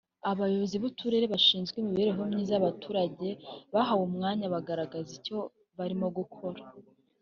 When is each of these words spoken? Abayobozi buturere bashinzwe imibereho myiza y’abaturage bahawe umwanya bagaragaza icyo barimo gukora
Abayobozi 0.31 0.75
buturere 0.83 1.25
bashinzwe 1.33 1.75
imibereho 1.79 2.19
myiza 2.31 2.51
y’abaturage 2.53 3.27
bahawe 3.73 4.03
umwanya 4.09 4.45
bagaragaza 4.53 5.09
icyo 5.19 5.37
barimo 5.77 6.07
gukora 6.17 6.61